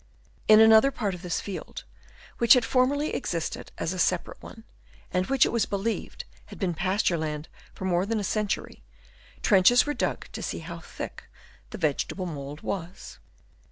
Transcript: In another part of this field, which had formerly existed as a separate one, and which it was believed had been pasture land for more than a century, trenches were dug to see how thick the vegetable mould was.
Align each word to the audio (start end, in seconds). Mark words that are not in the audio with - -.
In 0.47 0.59
another 0.59 0.89
part 0.89 1.13
of 1.13 1.21
this 1.21 1.39
field, 1.39 1.83
which 2.39 2.53
had 2.53 2.65
formerly 2.65 3.13
existed 3.13 3.71
as 3.77 3.93
a 3.93 3.99
separate 3.99 4.41
one, 4.41 4.63
and 5.11 5.27
which 5.27 5.45
it 5.45 5.51
was 5.51 5.67
believed 5.67 6.25
had 6.47 6.57
been 6.57 6.73
pasture 6.73 7.19
land 7.19 7.47
for 7.75 7.85
more 7.85 8.07
than 8.07 8.19
a 8.19 8.23
century, 8.23 8.81
trenches 9.43 9.85
were 9.85 9.93
dug 9.93 10.27
to 10.31 10.41
see 10.41 10.57
how 10.57 10.79
thick 10.79 11.25
the 11.69 11.77
vegetable 11.77 12.25
mould 12.25 12.61
was. 12.61 13.19